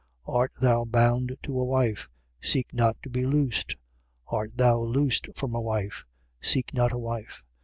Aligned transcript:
7:27. 0.25 0.35
Art 0.39 0.51
thou 0.59 0.83
bound 0.85 1.37
to 1.43 1.59
a 1.59 1.63
wife? 1.63 2.09
Seek 2.41 2.73
not 2.73 2.97
to 3.03 3.09
be 3.11 3.27
loosed. 3.27 3.75
Art 4.25 4.57
thou 4.57 4.79
loosed 4.79 5.27
from 5.35 5.53
a 5.53 5.61
wife? 5.61 6.05
Seek 6.41 6.73
not 6.73 6.91
a 6.91 6.97
wife. 6.97 7.43